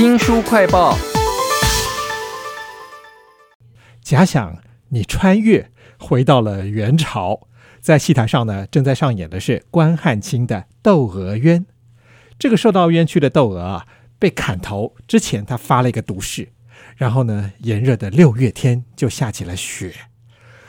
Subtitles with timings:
[0.00, 0.96] 新书快报。
[4.00, 4.56] 假想
[4.88, 7.48] 你穿越回到了元朝，
[7.80, 11.60] 在戏台上呢，正在上演的是关汉卿的《窦娥冤》。
[12.38, 13.86] 这个受到冤屈的窦娥啊，
[14.18, 16.52] 被砍头之前，他发了一个毒誓，
[16.96, 19.92] 然后呢，炎热的六月天就下起了雪，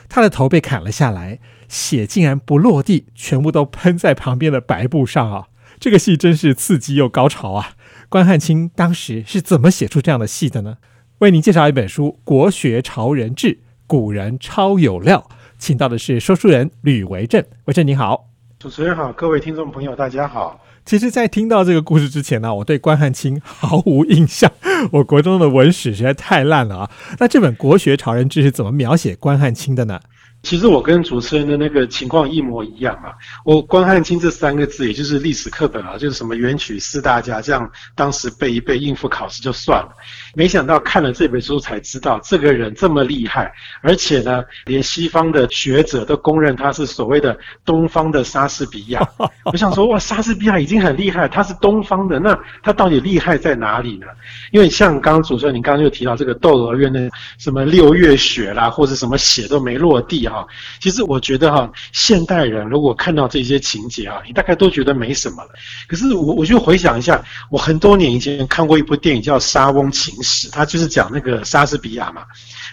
[0.08, 1.38] 他的头被砍了下来，
[1.68, 5.48] 血竟然不落地，全部都喷在旁边的白布上啊！
[5.80, 7.76] 这个戏真是刺激又高潮啊！
[8.12, 10.76] 关汉卿当时是怎么写出这样的戏的呢？
[11.20, 13.48] 为您介绍一本书《国学潮人志》，
[13.86, 15.26] 古人超有料，
[15.58, 17.42] 请到的是说书人吕维正。
[17.64, 18.28] 维正你好，
[18.58, 20.60] 主持人好，各位听众朋友大家好。
[20.84, 24.52] 其实，在听到这个故事之前呢，我对关汉卿毫无印象，
[24.92, 26.90] 我国中的文史实在太烂了啊。
[27.18, 29.98] 那这本《国学潮人志》是怎么描写关汉卿的呢？
[30.42, 33.14] 其实我跟主持人的那个情况一模一样啊！
[33.44, 39.90] 我关汉卿这三个字，也就是历史课本啊，就是什么元曲四大家这样，当时背一背应付考试就算了。
[40.34, 49.00] 没想到看了这本书才知道，这个人这么厉害，而且呢，连西方的学者都公认他是所谓的东方的莎士比亚。
[49.44, 54.06] 我想说，哇，莎士比亚已经很厉害，他是东方的，那他到底厉害在哪里呢？
[54.50, 60.31] 因为像刚刚主持人您刚刚就提到这个《窦娥冤》的什么六月雪啦，或者什么血都没落地啊。
[60.32, 60.46] 啊，
[60.80, 65.50] 其实我觉得哈，现代人如果看到这些情节啊，你大概都觉得没什么了。
[65.86, 72.24] 可是我我就回想一下，我很多年以前看过一部电影叫《莎翁情史》，它就是讲那个莎士比亚嘛。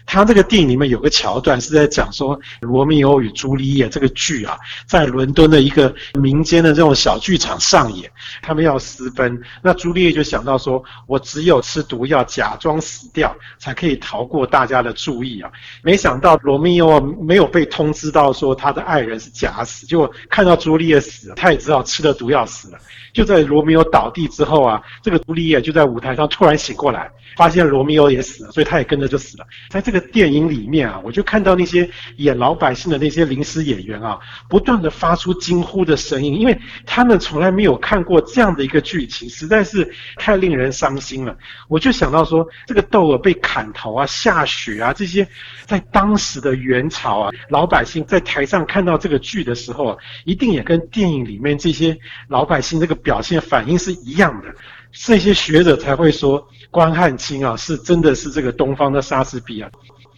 [0.05, 8.09] 他这个电影里面有个桥段是在讲说《罗密欧与朱丽叶》这个剧啊，在伦敦的一个民间的这种小剧场上演，
[8.41, 15.52] 他们要私奔，那朱丽叶就想到说，我只有吃毒药假装死掉，才可以逃过大家的注意啊。
[15.83, 22.78] 没想到罗密欧没有被通知到说他的爱人是假死，就看到朱丽叶死了，他也知道吃了毒药死了。
[23.11, 29.45] 就在罗密欧倒地之后啊，这个朱丽叶就在舞台上突然醒过来，发现罗密欧也死了，所以他也跟着就死了。
[29.67, 36.55] 在这个电影里面啊，我就看到那些演老百姓的那些临时演员啊，不断的发出惊呼的声音，因为
[36.86, 41.36] 他们从来没有看过这样的一个剧情，实在是太令人伤心了。
[41.67, 45.27] 我就想到说，这个窦娥被砍头啊、下雪啊这些，
[45.65, 54.54] 在当时的元朝啊，老百姓在台上看到这个剧的时候，一定也跟电影里面这些老百姓这个表现反应是一样的。
[54.92, 59.70] 这些学者才会说，关汉卿啊，是真的是这个东方的莎士比亚。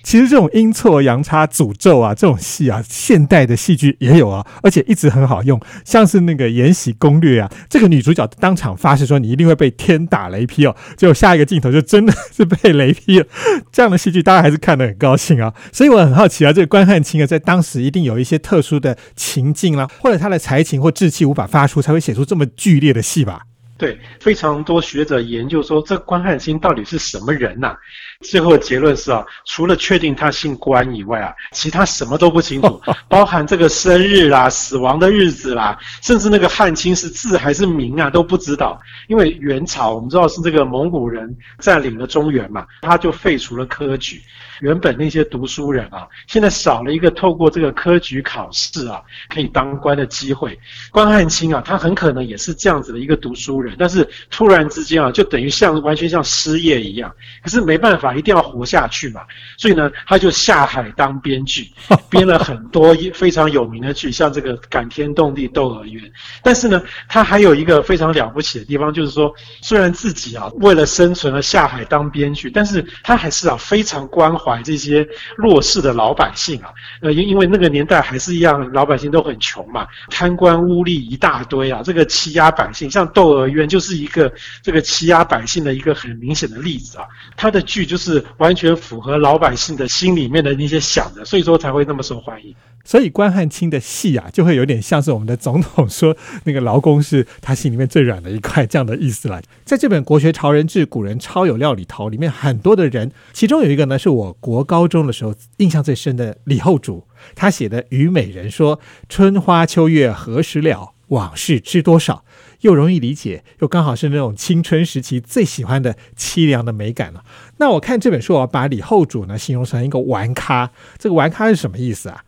[0.03, 5.59] 其实这种阴错阳差、诅咒啊，这种戏啊，现代的戏剧也有啊，而且一直很好用。
[5.85, 13.25] 像是那个《延禧攻略》啊，这个女主角当场发誓说你一定会被天打雷劈哦，结果下一个镜头就真的是被雷劈了。
[13.71, 15.53] 这样的戏剧大家还是看得很高兴啊。
[15.71, 23.41] 所以我很好奇啊，这个关汉卿啊，在当时一定有一些特殊的情境啦，或者他的才情或志气无法发出，才会写出这么剧烈的戏吧。
[23.77, 27.75] 对，非常多学者研究说，这关汉卿到底是什么人呐？
[28.21, 38.79] 最后的结论是啊，除了确定他姓关以外啊，其他什么都不清楚， 包含这个生日啦、死亡的日子啦，甚至那个汉卿是字还是名啊都不知道。
[39.07, 44.21] 因为元朝我们知道是这个蒙古人占领了中原嘛，他就废除了科举。
[44.61, 50.57] 原本那些读书人啊，现在少了一个透过这个科举考试啊可以当官的机会。
[50.91, 57.11] 关汉卿啊，他很可能也是这样子的一个读书人，但是突然之间啊，就等于像完全像失业一样。
[57.41, 59.21] 可是没办法，一定要活下去嘛，
[59.57, 61.69] 所以呢，他就下海当编剧，
[62.09, 66.03] 编了很多非常有名的剧，像这个《感天动地窦娥冤》。
[66.41, 74.61] 但是呢，他还有一个非常了不起的地方，就是说，虽然自己啊为了生存而下海当编剧，但是他还是啊非常关怀。
[74.63, 76.69] 这些弱势的老百姓啊，
[77.01, 84.33] 呃，因因为那个年代还是一样，老百姓都很穷嘛，贪官污吏一大堆啊，这个欺压百姓，像《窦娥冤》就是一个
[84.63, 87.05] 这个欺压百姓的一个很明显的例子啊。
[87.35, 92.53] 他的剧就是是完全符合老百姓的心里面的那些想的，所以说才会那么受欢迎。
[92.83, 99.39] 所以关汉卿的戏啊，就会有点像是我们的总统说那个劳工是他心里面最软的一块这样的意思了。
[99.63, 107.05] 在这本《国学潮人志》古人超有料里头，里面很多的人，其中有一个呢，是我国高中的时候印象最深的李后主，
[107.35, 110.93] 他写的《虞美人》说：“春花秋月何时了？
[111.09, 112.25] 往事知多少。”
[112.61, 117.23] 又容易理解，又刚好是那种青春时期最喜欢的凄凉的美感了。
[117.57, 122.23] 那我看这本书我，把李后主呢形容成一个玩咖，这个玩咖是什么意思啊？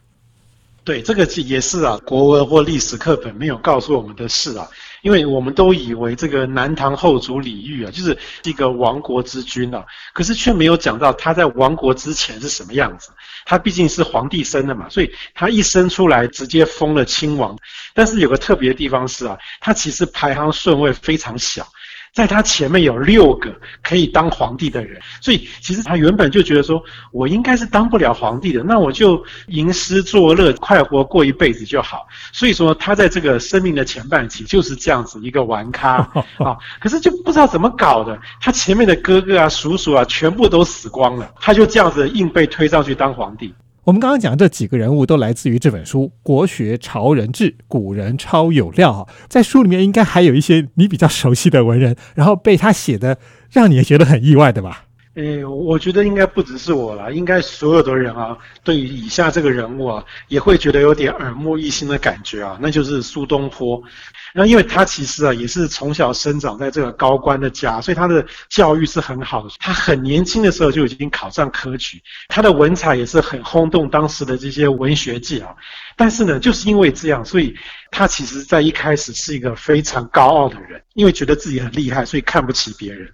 [0.84, 4.68] 对，这个也是啊，国文或历史课本没有告诉我们的事啊，
[5.04, 13.12] 因为我们都以为这个南唐后主李煜啊，就是一个亡国之君啊，可是却没有讲到他在亡国之前是什么样子。
[13.46, 17.56] 他毕竟是皇帝生的嘛，所以他一生出来直接封了亲王。
[17.94, 21.68] 但是有个特别的地方是啊，他其实排行顺位非常小。
[22.14, 23.52] 在他前面有六个
[23.82, 26.82] 可以当皇帝的人，所以其实他原本就觉得说，
[27.12, 32.08] 我应该是当不了皇帝的，那我就吟诗作乐，快活过一辈子就好。
[32.32, 35.96] 所以说他在这个生命的前半期就是这样子一个玩咖
[36.38, 43.52] 啊，可是就不知道怎么搞的，他前面的哥哥啊、叔叔啊全部都死光了，他就这样子硬被推上去当皇帝。
[43.86, 53.18] 我们刚刚讲这几个人物都来自于这本书《国学潮人志》，古人超有料在书里面应该还有一些你比较熟悉的文人，然后被他写的
[53.52, 54.86] 让你也觉得很意外的吧？
[55.16, 63.80] 诶，我觉得应该不只是我了，应该所有的人啊，对于以下这个人物啊，也会觉得有点耳目一新的感觉啊，那就是苏东坡。
[64.34, 69.50] 那因为他其实啊，也是从小生长在这个高官的家，所以他的教育是很好的。
[69.60, 75.56] 他很年轻的时候就已经考上科举，他的文采也是很轰动当时的这些文学界啊。
[75.96, 77.56] 但是呢，就是因为这样，所以
[77.92, 83.08] 他其实在一开始是一个非常高傲的人，因为觉得自己很厉害，所以看不起别人。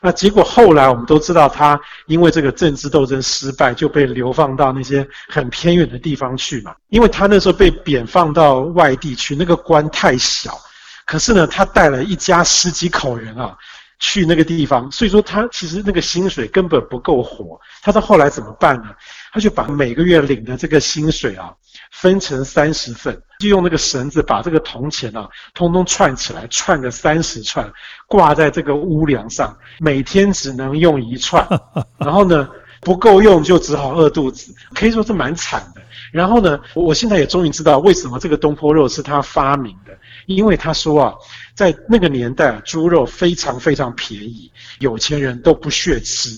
[0.00, 6.74] 那结果后来我们都知道，他因为这个政治斗争失败，就被流放到那些很偏远的地方去嘛。
[6.88, 10.58] 因为他那时候被贬放到外地去，那个官太小，
[11.04, 13.56] 可是呢，他带了一家十几口人啊
[13.98, 17.60] 去那个地方，所以说他其实那个薪水根本不够活。
[17.82, 18.90] 他到后来怎么办呢？
[19.32, 21.52] 他就把每个月领的这个薪水啊。
[21.90, 27.72] 分成三十份，就用那个绳子把这个铜钱啊，通通串起来，串个三十串，
[28.06, 31.46] 挂在这个屋梁上，每天只能用一串，
[31.98, 32.48] 然后呢，
[32.80, 35.82] 不够用就只好饿肚子，可以说是蛮惨的。
[36.12, 39.96] 然后呢，我现在也终于知道为什么这个东坡肉是他发明的，
[40.26, 41.14] 因为他说啊，
[41.54, 46.30] 在那个年代，猪肉非常非常便宜，有钱人都不屑吃。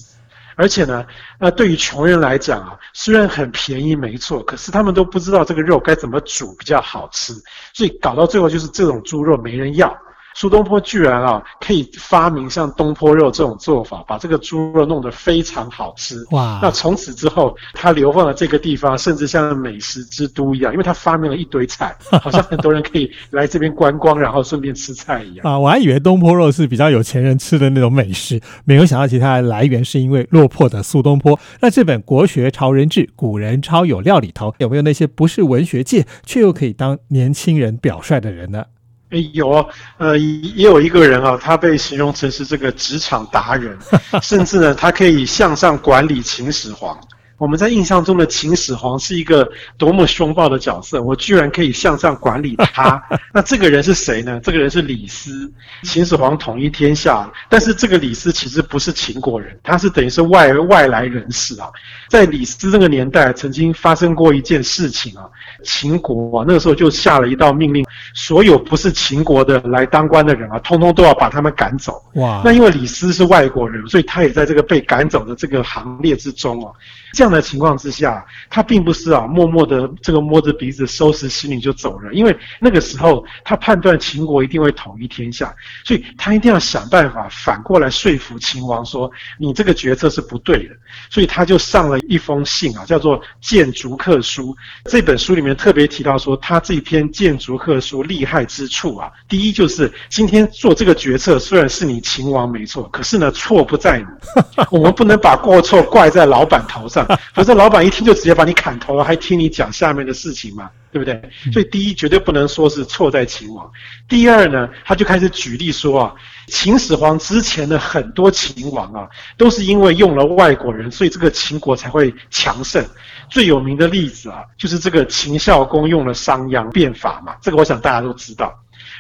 [0.57, 1.05] 而且呢，
[1.39, 7.33] 呃，对于穷人来讲啊，虽然很便宜，没错，可是他们都不知道这个肉该怎么煮比较好吃，
[7.73, 9.97] 所以搞到最后就是这种猪肉没人要。
[10.35, 16.25] 苏东坡居然啊，可以发明像东坡肉这种做法，把这个猪肉弄得非常好吃。
[16.31, 16.61] 哇！
[16.63, 25.47] 那从此之后，他流放的这个地方，甚至像美食之都一样，因为他发明了一堆菜， 好像很多人可以来这边观光，然后顺便吃菜一样。
[25.47, 31.39] 啊，我还以为东坡肉是比较有钱人吃的那种美食，没有想到其他的来源是因为落魄的苏东坡。
[31.61, 38.65] 那这本《国学潮人志》，古人超有料里头，有没有那些不是文学界却又可以当年轻人表率的人呢？
[39.11, 39.69] 哎，有，
[39.99, 43.77] 呃，也有一个人啊，他被形容成是这个职场达人，
[44.23, 46.99] 甚至呢，他可以向上管理秦始皇。
[47.41, 53.03] 我们在印象中的秦始皇是一个多么凶暴的角色，我居然可以向上管理他。
[53.33, 54.39] 那这个人是谁呢？
[54.43, 55.51] 这个人是李斯。
[55.85, 61.67] 秦始皇统一天下，但是这个李斯其实不是秦国人，他是等于是外外来人士啊。
[62.11, 65.25] 在李斯这个年代，曾经发生过一件事情啊，
[65.65, 67.83] 秦国啊那个时候就下了一道命令，
[68.13, 72.03] 所有不是秦国的来当官的人啊，通通都要把他们赶走。
[72.17, 72.43] 哇！
[72.45, 76.71] 那因为李斯是外国人，所以他也在这个被赶走的这个行列之中啊。
[77.13, 82.13] 这样的情况之下，他并不是啊，默默的这个摸着鼻子收拾行李就走了。
[82.13, 85.55] 因为那个时候他判断秦国一定会统一天下，
[85.85, 90.75] 所以他一定要想办法反过来说服秦王说你这个决策是不对的。
[91.11, 94.55] 所以他就上了一封信啊，叫做《谏逐客书》。
[94.91, 104.05] 这本书里面特别提到说，他这篇《谏逐客书》厉害之处啊，第一就是今天做这个决策虽然是你秦王没错，可是呢错不在你，
[104.71, 107.07] 我们不能把过错怪在老板头上。
[107.35, 111.21] 否则老板一听就直接把你砍头了，还听你讲下面的事情嘛，对不对？
[111.53, 113.71] 所以第一绝对不能说是错在秦王。
[114.09, 116.15] 第二呢，他就开始举例说啊，
[116.49, 122.85] 秦始皇之前的很多秦王啊，都是因为用了外国人，所以这个秦国才会强盛。
[123.29, 128.53] 最有名的例子啊，就是这个秦孝公用了商鞅变法嘛，这个我想大家都知道。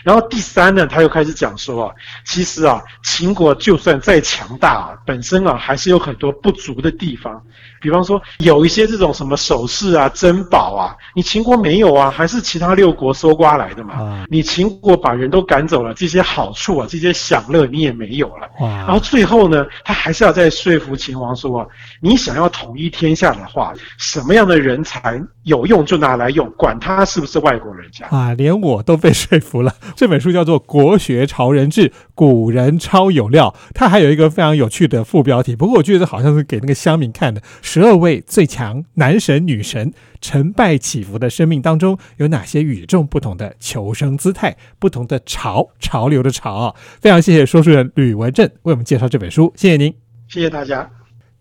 [0.04, 7.42] 然后第三呢，他又开始讲说啊，其实啊，秦国就算再强大啊，本身啊还是有很多不足的地方。
[7.80, 14.26] 比方说，有一些这种什么首饰啊、珍宝啊，你秦国没有啊，还是其他六国搜刮来的嘛。
[14.28, 18.46] 你秦国把人都赶走了，这些好处啊、这些享乐你也没有了。
[18.58, 21.66] 然后最后呢，他还是要再说服秦王说，
[22.02, 28.34] 你想要统一天下的话，什么样的人才有用就拿来用，管他是不是外国人家啊。
[28.34, 29.74] 连我都被说服了。
[29.96, 33.54] 这本书叫做《国学潮人志》，古人超有料。
[33.74, 37.42] 它还有一个非常有趣的副标题，不过我觉得好像是给那个乡民看的。
[37.62, 44.56] 十二位最强男神女神，成败起伏的生命当中，有哪些与众不同的求生姿态？
[44.78, 46.74] 不同的潮潮流的潮啊！
[47.00, 49.94] 非常谢谢说书人吕文正为我们介绍这本书，谢谢您，
[50.28, 50.90] 谢谢大家。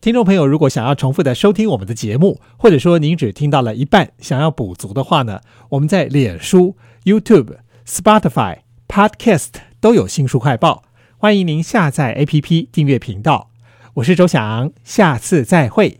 [0.01, 7.57] 听众朋友，如果想要重复的收听我们的节目，或者说您只听到了一半，想要补足的话呢，我们在脸书、YouTube、
[7.89, 9.48] Spotify、Podcast
[9.81, 10.84] 都有新书快报。
[11.17, 13.50] 欢迎您下载 APP 订阅频道。
[13.96, 15.98] 我是周翔，下次再会。